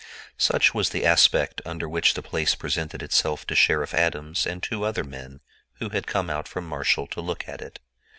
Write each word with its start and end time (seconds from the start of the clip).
Such 0.39 0.73
was 0.73 0.89
the 0.89 1.05
aspect 1.05 1.61
under 1.63 1.87
which 1.87 2.15
the 2.15 2.23
place 2.23 2.55
presented 2.55 3.03
itself 3.03 3.45
to 3.45 3.53
Sheriff 3.53 3.93
Adams 3.93 4.47
and 4.47 4.63
two 4.63 4.83
other 4.83 5.03
men 5.03 5.41
who 5.73 5.89
had 5.89 6.07
come 6.07 6.27
out 6.27 6.47
from 6.47 6.67
Marshall 6.67 7.05
to 7.05 7.21
look 7.21 7.47
at 7.47 7.61
it. 7.61 7.77